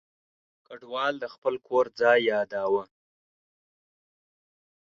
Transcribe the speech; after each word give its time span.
کډوال 0.67 1.13
د 1.19 1.25
خپل 1.33 1.53
کور 1.67 1.85
ځای 1.99 2.19
یاداوه. 2.31 2.83